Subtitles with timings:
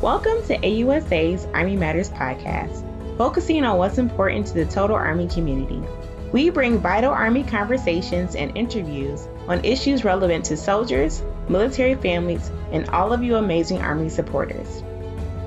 [0.00, 2.86] Welcome to AUSA's Army Matters podcast,
[3.18, 5.82] focusing on what's important to the total Army community.
[6.32, 12.88] We bring vital Army conversations and interviews on issues relevant to soldiers, military families, and
[12.88, 14.82] all of you amazing Army supporters.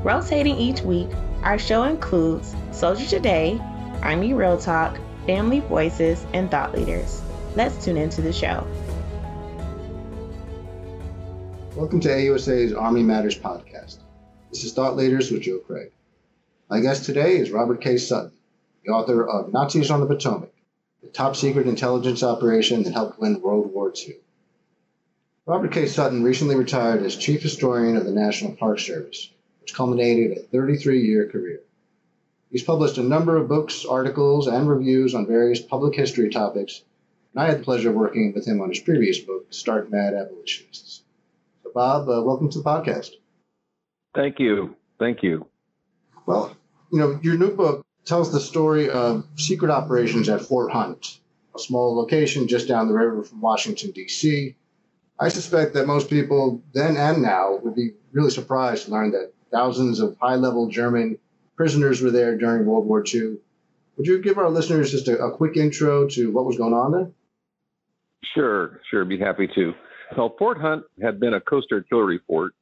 [0.03, 1.09] Rotating each week,
[1.41, 3.59] our show includes Soldier Today,
[4.03, 7.23] Army Real Talk, Family Voices, and Thought Leaders.
[7.55, 8.67] Let's tune into the show.
[11.75, 14.02] Welcome to AUSA's Army Matters podcast.
[14.53, 15.89] This is Thought Leaders with Joe Craig.
[16.69, 17.97] My guest today is Robert K.
[17.97, 18.33] Sutton,
[18.85, 20.53] the author of Nazis on the Potomac,
[21.01, 24.13] the top secret intelligence operation that helped win World War II.
[25.47, 25.87] Robert K.
[25.87, 31.01] Sutton recently retired as chief historian of the National Park Service, which culminated a 33
[31.01, 31.61] year career.
[32.51, 36.83] He's published a number of books, articles, and reviews on various public history topics,
[37.33, 40.13] and I had the pleasure of working with him on his previous book, Stark Mad
[40.13, 41.01] Abolitionists.
[41.63, 43.13] So, Bob, uh, welcome to the podcast.
[44.15, 44.75] Thank you.
[44.99, 45.47] Thank you.
[46.25, 46.55] Well,
[46.91, 51.19] you know, your new book tells the story of secret operations at Fort Hunt,
[51.55, 54.55] a small location just down the river from Washington, D.C.
[55.19, 59.33] I suspect that most people then and now would be really surprised to learn that
[59.51, 61.17] thousands of high level German
[61.55, 63.37] prisoners were there during World War II.
[63.97, 66.91] Would you give our listeners just a, a quick intro to what was going on
[66.91, 67.11] there?
[68.33, 69.73] Sure, sure, be happy to.
[70.17, 72.53] Well, Fort Hunt had been a coast artillery fort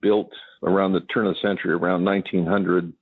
[0.00, 0.30] built
[0.62, 2.92] around the turn of the century, around 1900,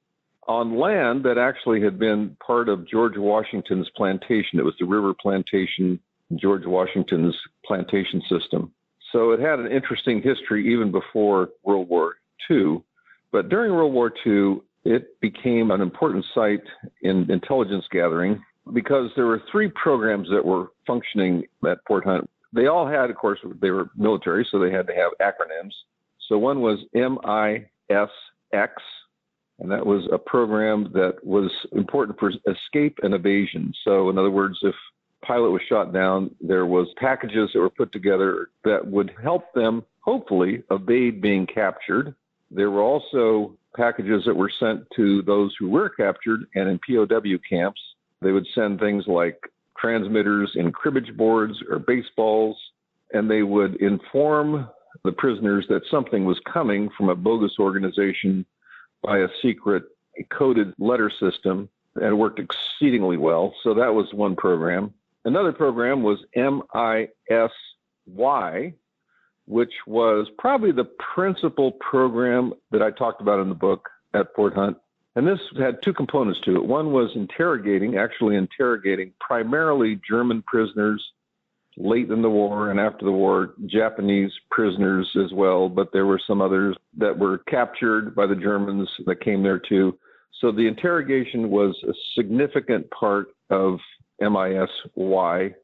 [0.47, 4.59] on land that actually had been part of George Washington's plantation.
[4.59, 6.01] It was the River Plantation,
[6.37, 8.73] George Washington's plantation system.
[9.13, 12.17] So it had an interesting history even before World War
[12.51, 12.83] II.
[13.31, 16.63] But during World War II, it became an important site
[17.03, 22.29] in intelligence gathering because there were three programs that were functioning at Fort Hunt.
[22.53, 25.73] They all had, of course, they were military, so they had to have acronyms.
[26.29, 28.69] So one was MISX,
[29.61, 33.73] and that was a program that was important for escape and evasion.
[33.85, 34.75] So in other words, if
[35.23, 39.83] pilot was shot down, there was packages that were put together that would help them
[40.01, 42.15] hopefully evade being captured.
[42.51, 47.39] There were also packages that were sent to those who were captured and in POW
[47.49, 47.81] camps.
[48.21, 49.39] They would send things like
[49.79, 52.57] transmitters in cribbage boards or baseballs,
[53.13, 54.69] and they would inform
[55.05, 58.45] the prisoners that something was coming from a bogus organization
[59.03, 59.85] by a secret
[60.31, 61.69] coded letter system
[62.01, 63.55] and it worked exceedingly well.
[63.63, 64.93] So that was one program.
[65.25, 67.09] Another program was MISY,
[69.47, 74.55] which was probably the principal program that I talked about in the book at Fort
[74.55, 74.77] Hunt.
[75.17, 76.65] And this had two components to it.
[76.65, 81.05] One was interrogating, actually interrogating primarily German prisoners
[81.79, 86.21] late in the war and after the war, Japanese prisoners as well, but there were
[86.27, 89.97] some others that were captured by the Germans that came there too.
[90.41, 93.79] So the interrogation was a significant part of
[94.21, 95.55] MISY.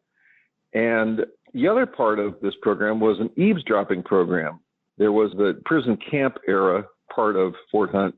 [0.72, 1.20] And
[1.52, 4.60] the other part of this program was an eavesdropping program.
[4.98, 8.14] There was the prison camp era part of Fort Hunt,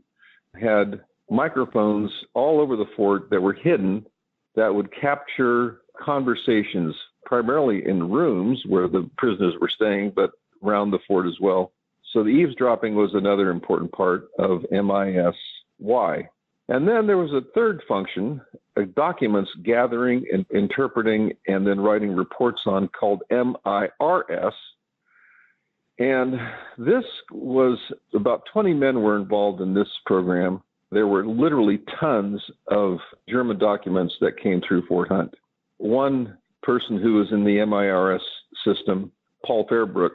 [0.61, 4.07] had microphones all over the fort that were hidden
[4.55, 6.95] that would capture conversations
[7.27, 10.31] primarily in rooms where the prisoners were staying, but
[10.65, 11.73] around the fort as well.
[12.13, 16.29] So the eavesdropping was another important part of MISY.
[16.69, 18.41] And then there was a third function,
[18.77, 24.55] uh, documents gathering and interpreting and then writing reports on called MIRS.
[25.99, 26.35] And
[26.77, 27.79] this was
[28.15, 30.63] about 20 men were involved in this program.
[30.91, 32.99] There were literally tons of
[33.29, 35.35] German documents that came through Fort Hunt.
[35.79, 38.23] One person who was in the MIRS
[38.65, 39.13] system,
[39.45, 40.11] Paul Fairbrook,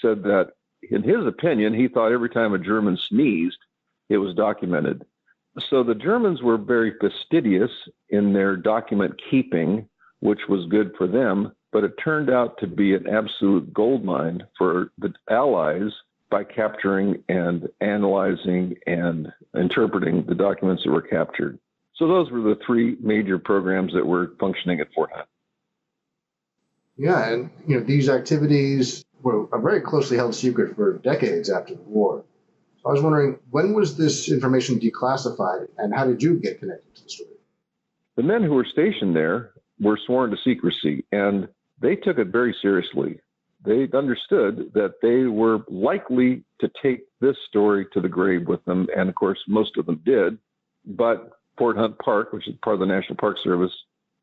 [0.00, 0.52] said that
[0.90, 3.58] in his opinion, he thought every time a German sneezed,
[4.08, 5.04] it was documented.
[5.68, 7.70] So the Germans were very fastidious
[8.08, 9.86] in their document keeping,
[10.20, 14.90] which was good for them, but it turned out to be an absolute goldmine for
[14.98, 15.92] the Allies
[16.30, 21.58] by capturing and analyzing and interpreting the documents that were captured.
[21.96, 25.28] So those were the three major programs that were functioning at Fort Hunt.
[26.96, 31.74] Yeah, and you know these activities were a very closely held secret for decades after
[31.74, 32.24] the war.
[32.82, 36.94] So I was wondering when was this information declassified, and how did you get connected
[36.96, 37.30] to the story?
[38.16, 41.48] The men who were stationed there were sworn to secrecy, and
[41.80, 43.20] they took it very seriously.
[43.64, 48.88] They understood that they were likely to take this story to the grave with them,
[48.94, 50.36] and of course, most of them did.
[50.84, 53.72] But Fort Hunt Park, which is part of the National Park Service,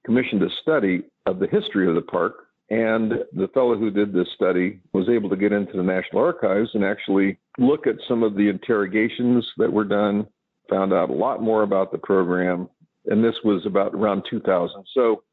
[0.06, 4.28] commissioned a study of the history of the park And the fellow who did this
[4.36, 8.36] study was able to get into the National Archives and actually look at some of
[8.36, 10.28] the interrogations that were done,
[10.70, 12.70] found out a lot more about the program.
[13.08, 14.86] And this was about around 2000.
[14.94, 15.24] So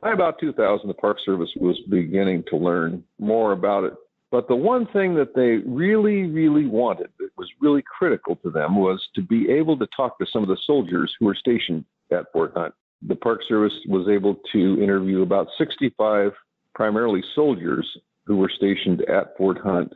[0.00, 3.92] by about 2000, the Park Service was beginning to learn more about it.
[4.30, 8.76] But the one thing that they really, really wanted that was really critical to them
[8.76, 12.32] was to be able to talk to some of the soldiers who were stationed at
[12.32, 12.74] Fort Hunt.
[13.06, 16.32] The Park Service was able to interview about 65
[16.76, 17.88] primarily soldiers
[18.26, 19.92] who were stationed at Fort Hunt,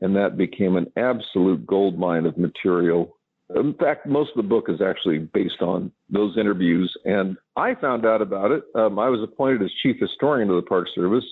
[0.00, 3.18] and that became an absolute gold mine of material.
[3.56, 8.06] In fact, most of the book is actually based on those interviews, and I found
[8.06, 8.62] out about it.
[8.76, 11.24] Um, I was appointed as chief historian of the Park Service.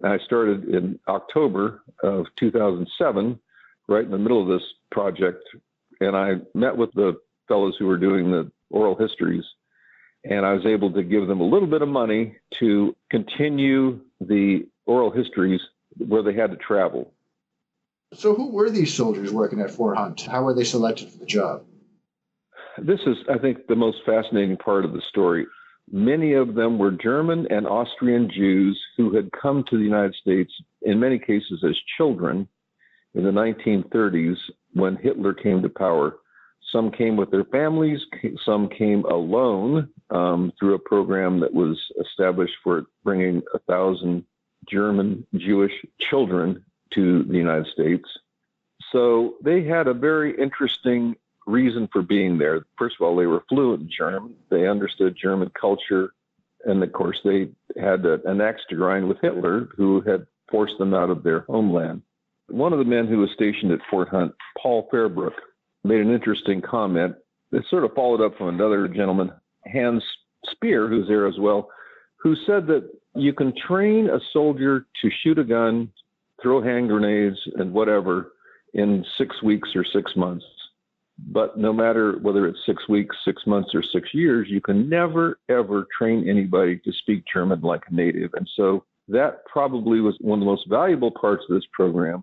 [0.00, 3.38] And I started in October of 2007,
[3.88, 5.42] right in the middle of this project,
[6.00, 7.16] and I met with the
[7.48, 9.44] fellows who were doing the oral histories
[10.28, 14.66] and I was able to give them a little bit of money to continue the
[14.86, 15.60] oral histories
[15.96, 17.12] where they had to travel.
[18.14, 20.22] So, who were these soldiers working at Fort Hunt?
[20.22, 21.64] How were they selected for the job?
[22.78, 25.46] This is, I think, the most fascinating part of the story.
[25.90, 30.52] Many of them were German and Austrian Jews who had come to the United States,
[30.82, 32.46] in many cases as children,
[33.14, 34.36] in the 1930s
[34.74, 36.16] when Hitler came to power.
[36.72, 38.00] Some came with their families,
[38.44, 44.24] some came alone um, through a program that was established for bringing a thousand
[44.68, 45.72] German Jewish
[46.10, 48.04] children to the United States.
[48.92, 51.16] So they had a very interesting
[51.46, 52.66] reason for being there.
[52.78, 56.12] First of all, they were fluent in German, they understood German culture,
[56.64, 57.48] and of course, they
[57.80, 62.02] had an axe to grind with Hitler, who had forced them out of their homeland.
[62.48, 65.34] One of the men who was stationed at Fort Hunt, Paul Fairbrook,
[65.84, 67.14] made an interesting comment
[67.50, 69.30] that sort of followed up from another gentleman,
[69.66, 70.02] Hans
[70.50, 71.68] Speer, who's there as well,
[72.16, 75.90] who said that you can train a soldier to shoot a gun,
[76.42, 78.32] throw hand grenades, and whatever
[78.74, 80.44] in six weeks or six months.
[81.18, 85.40] But no matter whether it's six weeks, six months, or six years, you can never,
[85.48, 88.30] ever train anybody to speak German like a native.
[88.34, 92.22] And so that probably was one of the most valuable parts of this program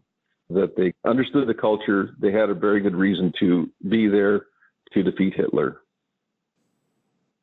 [0.49, 2.15] that they understood the culture.
[2.19, 4.45] They had a very good reason to be there
[4.93, 5.81] to defeat Hitler.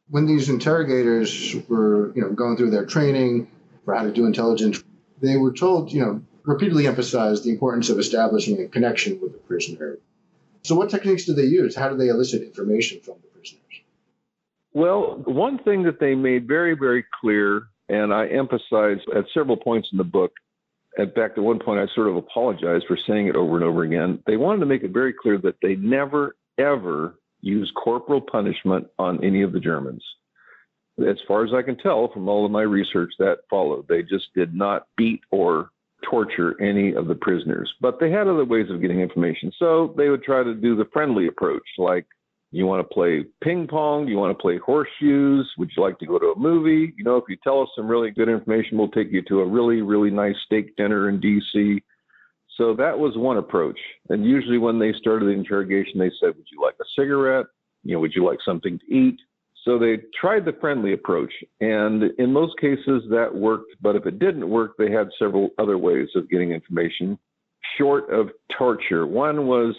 [0.08, 3.48] When these interrogators were, you know, going through their training
[3.84, 4.82] for how to do intelligence,
[5.20, 9.38] they were told, you know, repeatedly emphasized the importance of establishing a connection with the
[9.38, 9.98] prisoner.
[10.62, 11.74] So, what techniques do they use?
[11.74, 13.62] How do they elicit information from the prisoners?
[14.72, 19.88] Well, one thing that they made very, very clear, and I emphasize at several points
[19.92, 20.32] in the book,
[20.98, 23.82] in fact, at one point, I sort of apologized for saying it over and over
[23.82, 24.22] again.
[24.26, 29.22] They wanted to make it very clear that they never, ever use corporal punishment on
[29.24, 30.04] any of the Germans.
[30.98, 33.86] As far as I can tell from all of my research, that followed.
[33.88, 35.70] They just did not beat or
[36.08, 39.52] torture any of the prisoners, but they had other ways of getting information.
[39.58, 42.06] So they would try to do the friendly approach, like
[42.52, 44.06] you want to play ping pong?
[44.06, 45.50] You want to play horseshoes?
[45.56, 46.92] Would you like to go to a movie?
[46.96, 49.46] You know, if you tell us some really good information, we'll take you to a
[49.46, 51.82] really, really nice steak dinner in D.C.
[52.58, 53.78] So that was one approach.
[54.10, 57.46] And usually when they started the interrogation, they said, Would you like a cigarette?
[57.84, 59.18] You know, would you like something to eat?
[59.64, 61.32] So they tried the friendly approach.
[61.60, 63.76] And in most cases, that worked.
[63.80, 67.18] But if it didn't work, they had several other ways of getting information
[67.78, 69.06] short of torture.
[69.06, 69.74] One was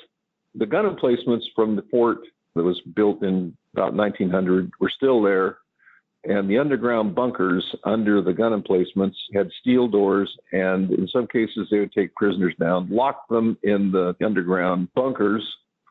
[0.56, 2.20] the gun emplacements from the fort
[2.56, 5.58] that was built in about 1900 were still there.
[6.26, 11.68] And the underground bunkers under the gun emplacements had steel doors, and in some cases,
[11.70, 15.44] they would take prisoners down, lock them in the underground bunkers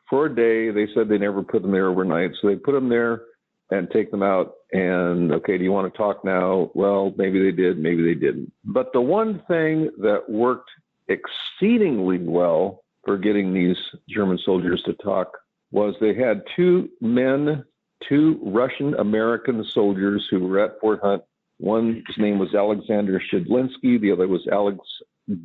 [0.09, 0.71] for a day.
[0.71, 3.21] They said they never put them there overnight, so they put them there
[3.69, 4.55] and take them out.
[4.71, 6.71] And okay, do you want to talk now?
[6.73, 8.51] Well, maybe they did, maybe they didn't.
[8.65, 10.69] But the one thing that worked
[11.09, 13.77] exceedingly well for getting these
[14.09, 15.31] German soldiers to talk
[15.73, 17.65] was they had two men,
[18.07, 21.23] two Russian American soldiers who were at Fort Hunt.
[21.59, 24.79] One's name was Alexander Shidlinsky, the other was Alex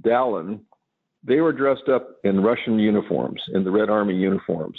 [0.03, 0.61] Dallin.
[1.25, 4.79] They were dressed up in Russian uniforms, in the Red Army uniforms.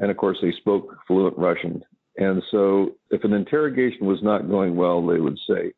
[0.00, 1.82] And of course, they spoke fluent Russian.
[2.16, 5.72] And so, if an interrogation was not going well, they would say,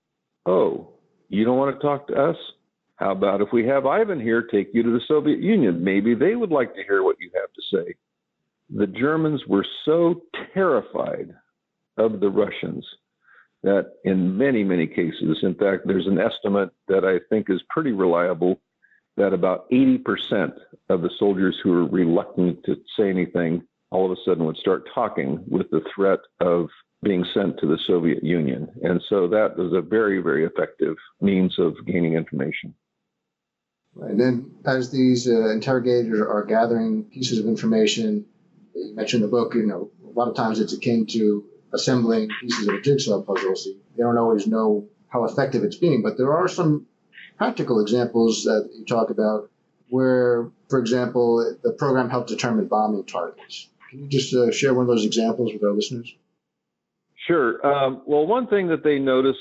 [0.46, 0.94] Oh,
[1.28, 2.36] you don't want to talk to us?
[2.96, 5.84] How about if we have Ivan here take you to the Soviet Union?
[5.84, 7.94] Maybe they would like to hear what you have to say
[8.68, 10.23] the Germans were so
[10.54, 11.35] terrified
[11.96, 12.87] of the Russians
[13.62, 17.92] that in many, many cases, in fact, there's an estimate that I think is pretty
[17.92, 18.61] reliable
[19.16, 20.52] that about 80%
[20.88, 24.88] of the soldiers who were reluctant to say anything all of a sudden would start
[24.94, 26.68] talking with the threat of
[27.02, 28.68] being sent to the Soviet Union.
[28.82, 32.75] And so that was a very, very effective means of gaining information.
[34.00, 38.26] And then, as these uh, interrogators are gathering pieces of information,
[38.76, 42.68] you mentioned the book, you know, a lot of times it's akin to assembling pieces
[42.68, 43.56] of a jigsaw puzzle.
[43.56, 46.87] So they don't always know how effective it's being, but there are some
[47.37, 49.50] practical examples that you talk about
[49.88, 53.68] where, for example, the program helped determine bombing targets.
[53.90, 56.14] Can you just uh, share one of those examples with our listeners?
[57.26, 57.64] Sure.
[57.66, 59.38] Um, well, one thing that they noticed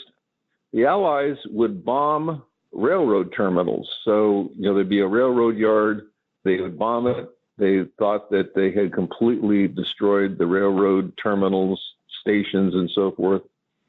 [0.71, 3.89] the Allies would bomb railroad terminals.
[4.03, 6.07] So, you know, there'd be a railroad yard,
[6.43, 7.29] they would bomb it.
[7.57, 11.81] They thought that they had completely destroyed the railroad terminals,
[12.21, 13.43] stations, and so forth.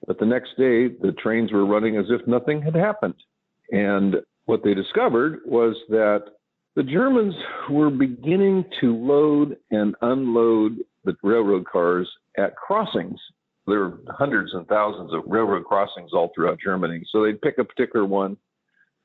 [0.07, 3.15] But the next day, the trains were running as if nothing had happened.
[3.73, 6.25] And what they discovered was that
[6.77, 7.35] the Germans
[7.71, 13.19] were beginning to load and unload the railroad cars at crossings.
[13.67, 17.05] There were hundreds and thousands of railroad crossings all throughout Germany.
[17.11, 18.37] So they'd pick a particular one.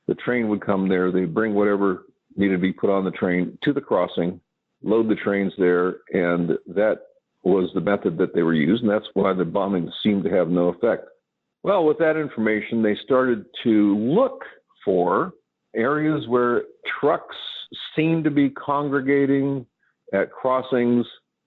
[0.06, 1.10] The train would come there.
[1.10, 2.04] They'd bring whatever
[2.36, 4.40] needed to be put on the train to the crossing,
[4.82, 6.98] load the trains there, and that
[7.44, 10.68] was the method that they were and that's why the bombing seemed to have no
[10.68, 11.06] effect.
[11.62, 14.42] Well, with that information, they started to look
[14.84, 15.32] for
[15.74, 16.62] areas where
[17.00, 17.36] trucks
[17.96, 19.66] seemed to be congregating
[20.12, 21.06] at crossings,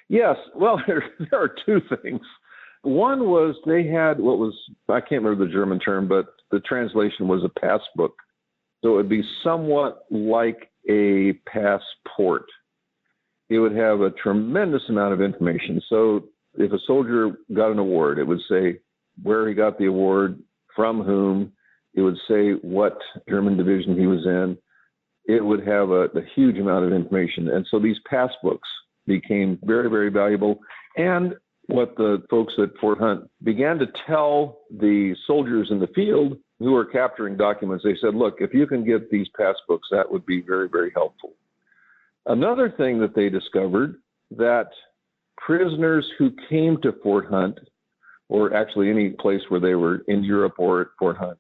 [0.09, 0.39] Yes.
[0.57, 2.23] Well, there, there are two things.
[2.83, 4.55] One was they had what was,
[4.89, 8.15] I can't remember the German term, but the translation was a passbook.
[8.83, 12.47] So it would be somewhat like a passport.
[13.51, 15.83] It would have a tremendous amount of information.
[15.89, 18.79] So if a soldier got an award, it would say
[19.23, 20.41] where he got the award,
[20.75, 21.53] from whom,
[21.95, 24.57] it would say what German division he was in.
[25.27, 27.51] It would have a, a huge amount of information.
[27.51, 28.59] And so these passbooks
[29.07, 30.61] became very, very valuable.
[30.97, 31.35] And
[31.71, 36.73] what the folks at Fort Hunt began to tell the soldiers in the field who
[36.73, 40.43] were capturing documents, they said, look, if you can get these passbooks, that would be
[40.43, 41.33] very, very helpful.
[42.27, 43.97] Another thing that they discovered
[44.37, 44.69] that
[45.39, 47.59] prisoners who came to Fort Hunt,
[48.29, 51.39] or actually any place where they were in Europe or at Fort Hunt,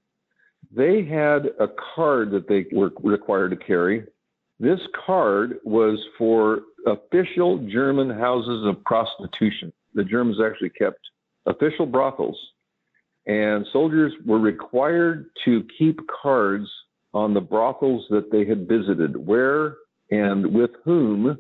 [0.75, 4.05] they had a card that they were required to carry.
[4.59, 11.01] This card was for official German houses of prostitution the Germans actually kept
[11.47, 12.39] official brothels,
[13.27, 16.69] and soldiers were required to keep cards
[17.13, 19.77] on the brothels that they had visited, where
[20.11, 21.39] and with whom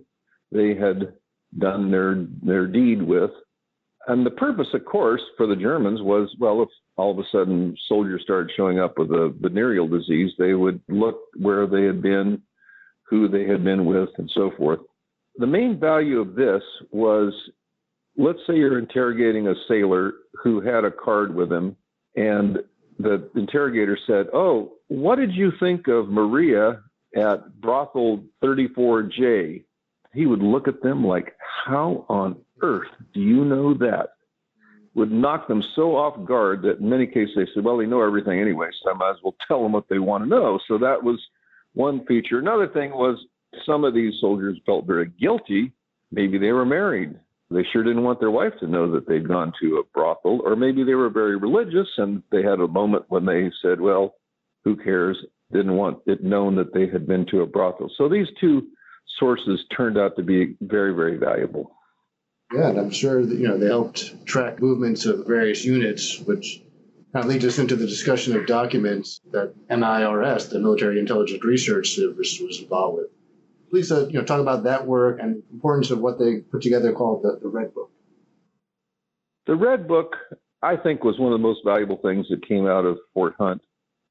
[0.52, 1.14] they had
[1.59, 3.30] done their their deed with.
[4.07, 7.76] And the purpose, of course, for the Germans was well, if all of a sudden
[7.88, 12.42] soldiers started showing up with a venereal disease, they would look where they had been,
[13.09, 14.80] who they had been with, and so forth.
[15.37, 17.33] The main value of this was
[18.17, 20.12] let's say you're interrogating a sailor
[20.43, 21.76] who had a card with him,
[22.17, 22.59] and
[22.99, 26.83] the interrogator said, Oh, what did you think of Maria
[27.17, 29.64] at brothel 34J?
[30.12, 34.11] He would look at them like, How on earth do you know that?
[34.95, 38.02] Would knock them so off guard that in many cases they said, Well, they know
[38.02, 40.59] everything anyway, so I might as well tell them what they want to know.
[40.69, 41.21] So that was
[41.75, 42.38] one feature.
[42.38, 43.17] Another thing was
[43.64, 45.73] some of these soldiers felt very guilty.
[46.11, 47.19] Maybe they were married
[47.50, 50.54] they sure didn't want their wife to know that they'd gone to a brothel, or
[50.54, 54.14] maybe they were very religious and they had a moment when they said, well,
[54.64, 55.19] who cares?
[55.52, 57.90] Didn't want it known that they had been to a brothel.
[57.97, 58.69] So these two
[59.19, 61.73] sources turned out to be very, very valuable.
[62.54, 66.62] Yeah, and I'm sure that, you know, they helped track movements of various units, which
[67.12, 71.97] kind of leads us into the discussion of documents that MIRS, the Military Intelligence Research
[71.97, 73.07] Service, was involved with
[73.73, 77.23] uh, you know, talk about that work and importance of what they put together called
[77.23, 77.91] the, the Red Book.
[79.47, 80.17] The Red Book,
[80.62, 83.62] I think, was one of the most valuable things that came out of Fort Hunt.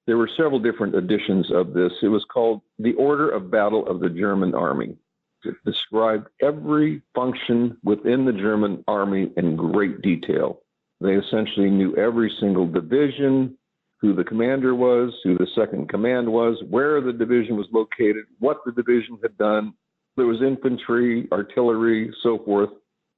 [0.08, 1.92] There were several different editions of this.
[2.02, 4.98] It was called The Order of Battle of the German Army.
[5.44, 10.62] It described every function within the German army in great detail.
[11.00, 13.58] They essentially knew every single division,
[14.02, 18.58] who the commander was, who the second command was, where the division was located, what
[18.66, 19.74] the division had done.
[20.16, 22.70] There was infantry, artillery, so forth.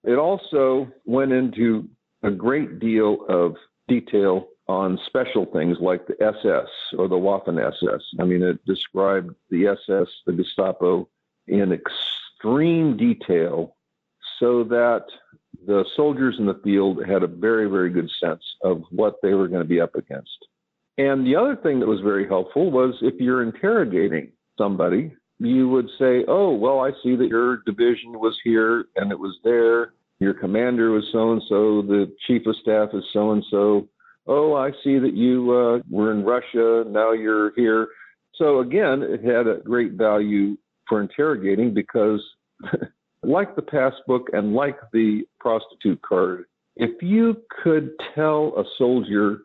[0.04, 1.88] It also went into
[2.24, 3.56] a great deal of
[3.88, 8.02] detail on special things like the SS or the Waffen SS.
[8.20, 11.08] I mean, it described the SS, the Gestapo,
[11.48, 13.76] in extreme detail
[14.40, 15.06] so that
[15.68, 19.48] the soldiers in the field had a very, very good sense of what they were
[19.48, 20.48] going to be up against.
[21.02, 25.88] And the other thing that was very helpful was if you're interrogating somebody, you would
[25.98, 29.94] say, Oh, well, I see that your division was here and it was there.
[30.20, 31.82] Your commander was so and so.
[31.82, 33.88] The chief of staff is so and so
[34.28, 37.88] oh, I see that you uh, were in Russia, now you're here.
[38.36, 42.24] So again, it had a great value for interrogating because,
[43.24, 49.40] like the passbook and like the prostitute card, if you could tell a soldier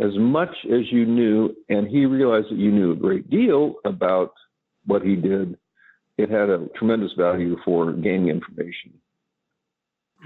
[0.00, 4.32] as much as you knew and he realized that you knew a great deal about
[4.86, 5.56] what he did,
[6.16, 8.92] it had a tremendous value for gaining information.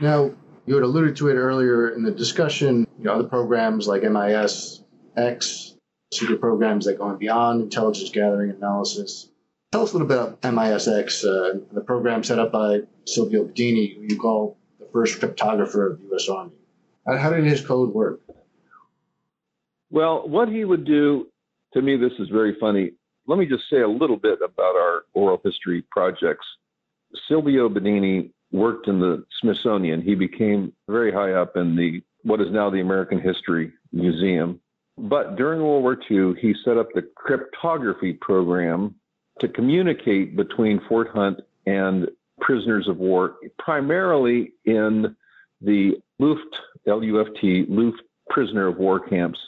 [0.00, 0.32] Now,
[0.66, 4.82] you had alluded to it earlier in the discussion, you know, other programs like MIS
[5.16, 5.74] X,
[6.12, 9.28] secret programs that go on beyond intelligence gathering and analysis.
[9.72, 13.96] Tell us a little bit about MISX, uh, the program set up by Silvio Bedini,
[13.96, 16.28] who you call the first cryptographer of the U.S.
[16.28, 16.52] Army.
[17.06, 18.20] How did his code work?
[19.92, 21.26] Well, what he would do,
[21.74, 22.92] to me, this is very funny.
[23.26, 26.46] Let me just say a little bit about our oral history projects.
[27.28, 30.00] Silvio Bedini worked in the Smithsonian.
[30.00, 34.60] He became very high up in the what is now the American History Museum.
[34.96, 38.94] But during World War II, he set up the cryptography program
[39.40, 42.08] to communicate between Fort Hunt and
[42.40, 45.14] prisoners of war, primarily in
[45.60, 46.56] the Luft,
[46.86, 49.38] L-U-F-T, Luft prisoner of war camps.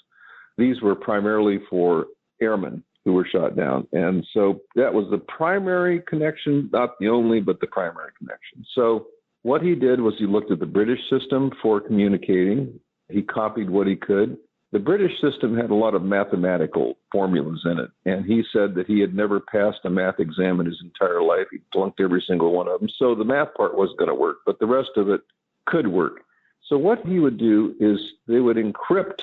[0.56, 2.06] These were primarily for
[2.40, 3.86] airmen who were shot down.
[3.92, 8.64] And so that was the primary connection, not the only, but the primary connection.
[8.74, 9.08] So
[9.42, 12.80] what he did was he looked at the British system for communicating.
[13.10, 14.38] He copied what he could.
[14.72, 18.88] The British system had a lot of mathematical formulas in it, and he said that
[18.88, 21.46] he had never passed a math exam in his entire life.
[21.52, 22.88] He flunked every single one of them.
[22.98, 25.20] So the math part wasn't going to work, but the rest of it
[25.66, 26.22] could work.
[26.68, 29.20] So what he would do is they would encrypt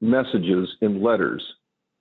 [0.00, 1.42] messages in letters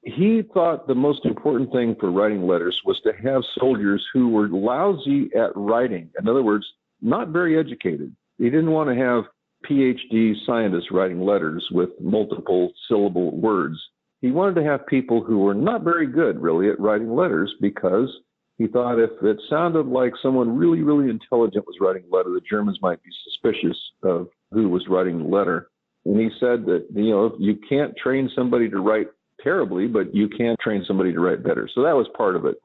[0.04, 4.50] he thought the most important thing for writing letters was to have soldiers who were
[4.50, 6.10] lousy at writing.
[6.20, 6.66] In other words,
[7.02, 8.14] not very educated.
[8.38, 9.24] He didn't want to have
[9.70, 13.78] PhD scientists writing letters with multiple syllable words.
[14.20, 18.10] He wanted to have people who were not very good, really, at writing letters because
[18.58, 22.42] he thought if it sounded like someone really, really intelligent was writing a letter, the
[22.50, 25.70] Germans might be suspicious of who was writing the letter.
[26.06, 29.08] And he said that, you know, you can't train somebody to write
[29.42, 31.70] terribly, but you can train somebody to write better.
[31.74, 32.56] So that was part of it.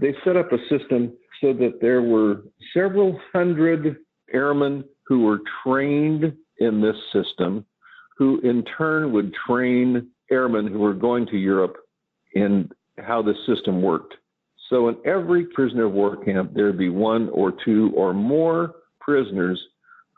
[0.00, 2.42] They set up a system so that there were
[2.74, 3.96] several hundred
[4.32, 7.64] airmen who were trained in this system,
[8.18, 11.76] who in turn would train airmen who were going to Europe
[12.34, 14.14] in how the system worked.
[14.68, 19.62] So in every prisoner of war camp, there'd be one or two or more prisoners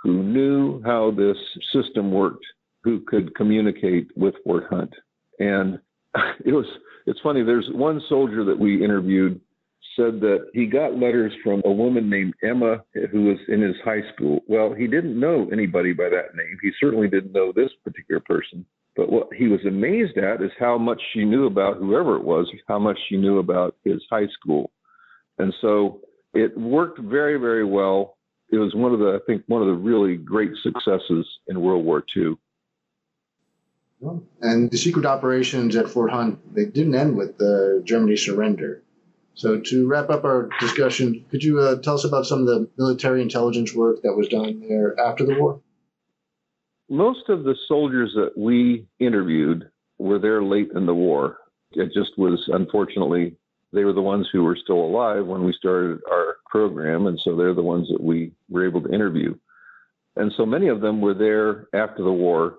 [0.03, 1.37] who knew how this
[1.73, 2.45] system worked,
[2.83, 4.93] who could communicate with Fort Hunt.
[5.39, 5.79] And
[6.45, 6.67] it was
[7.07, 7.43] it's funny.
[7.43, 9.41] There's one soldier that we interviewed
[9.99, 14.03] said that he got letters from a woman named Emma who was in his high
[14.15, 14.41] school.
[14.47, 16.57] Well, he didn't know anybody by that name.
[16.63, 18.65] He certainly didn't know this particular person.
[18.97, 22.49] But what he was amazed at is how much she knew about whoever it was,
[22.67, 24.71] how much she knew about his high school.
[25.39, 26.01] And so
[26.35, 28.18] it worked very, very well.
[28.51, 31.85] It was one of the, I think, one of the really great successes in World
[31.85, 32.37] War II.
[34.41, 38.83] And the secret operations at Fort Hunt, they didn't end with the Germany surrender.
[39.35, 42.69] So to wrap up our discussion, could you uh, tell us about some of the
[42.77, 45.61] military intelligence work that was done there after the war?
[46.89, 51.39] Most of the soldiers that we interviewed were there late in the war.
[51.73, 53.37] It just was unfortunately
[53.73, 57.37] they were the ones who were still alive when we started our program, and so
[57.37, 59.35] they're the ones that we were able to interview.
[60.17, 62.59] And so many of them were there after the war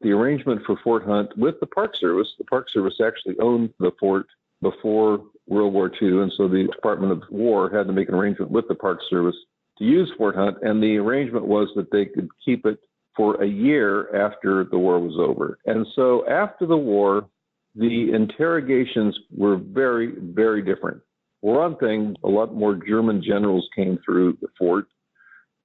[0.00, 2.28] the arrangement for Fort Hunt with the Park Service.
[2.38, 4.26] The Park Service actually owned the fort
[4.60, 8.50] before World War II, and so the Department of War had to make an arrangement
[8.50, 9.36] with the Park Service
[9.78, 12.78] to use Fort Hunt, and the arrangement was that they could keep it
[13.16, 15.58] for a year after the war was over.
[15.66, 17.28] And so after the war,
[17.74, 21.00] the interrogations were very, very different.
[21.44, 24.86] One thing, a lot more German generals came through the fort.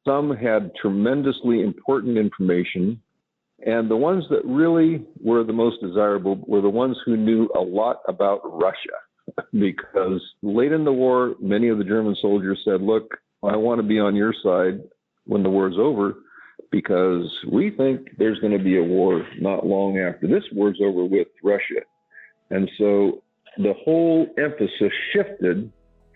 [0.06, 3.02] Some had tremendously important information
[3.66, 7.62] And the ones that really were the most desirable were the ones who knew a
[7.62, 8.98] lot about Russia.
[9.54, 13.88] because late in the war, many of the German soldiers said, Look, I want to
[13.88, 14.82] be on your side
[15.28, 16.16] when the war's over
[16.72, 21.06] because we think there's going to be a war not long after this war's over
[21.06, 21.82] with Russia.
[22.50, 23.24] And so
[23.60, 25.70] the whole emphasis shifted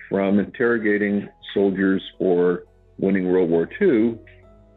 [0.10, 2.64] from interrogating soldiers for
[2.98, 4.18] winning World War II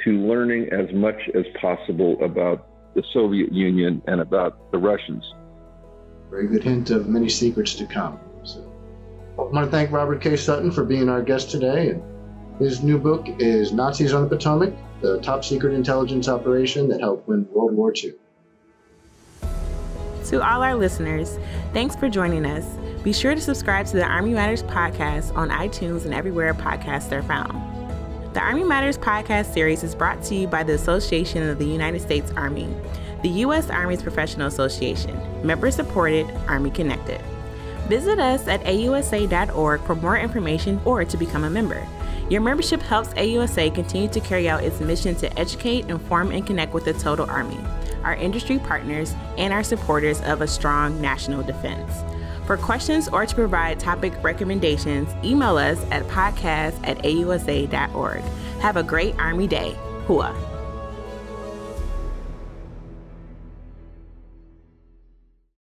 [0.04, 5.24] to learning as much as possible about the Soviet Union and about the Russians.
[6.28, 8.18] Very good hint of many secrets to come.
[8.42, 8.60] So,
[9.38, 10.36] I want to thank Robert K.
[10.36, 11.90] Sutton for being our guest today.
[11.90, 12.02] And
[12.58, 17.28] his new book is Nazis on the Potomac, the top secret intelligence operation that helped
[17.28, 18.14] win World War II.
[20.26, 21.38] To all our listeners,
[21.72, 22.64] thanks for joining us.
[23.04, 27.22] Be sure to subscribe to the Army Matters podcast on iTunes and everywhere podcasts are
[27.22, 27.52] found.
[28.34, 32.02] The Army Matters podcast series is brought to you by the Association of the United
[32.02, 32.68] States Army,
[33.22, 33.70] the U.S.
[33.70, 37.20] Army's professional association, member supported, Army Connected.
[37.86, 41.86] Visit us at ausa.org for more information or to become a member.
[42.28, 46.74] Your membership helps AUSA continue to carry out its mission to educate, inform, and connect
[46.74, 47.60] with the total Army,
[48.06, 51.92] our industry partners, and our supporters of a strong national defense.
[52.46, 58.22] For questions or to provide topic recommendations, email us at podcast at ausa.org.
[58.60, 59.76] Have a great Army Day.
[60.06, 60.55] Hua.